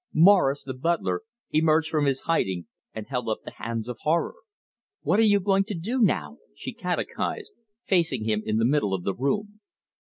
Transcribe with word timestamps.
Morris, 0.15 0.63
the 0.63 0.73
butler, 0.73 1.21
emerged 1.51 1.91
from 1.91 2.05
his 2.07 2.21
hiding 2.21 2.65
and 2.91 3.05
held 3.05 3.29
up 3.29 3.43
the 3.43 3.51
hands 3.57 3.87
of 3.87 3.99
horror. 3.99 4.33
"What 5.03 5.19
are 5.19 5.21
you 5.21 5.39
going 5.39 5.63
to 5.65 5.75
do 5.75 6.01
now?" 6.01 6.39
she 6.55 6.73
catechised, 6.73 7.53
facing 7.83 8.23
him 8.25 8.41
in 8.43 8.57
the 8.57 8.65
middle 8.65 8.95
of 8.95 9.03
the 9.03 9.13
room. 9.13 9.59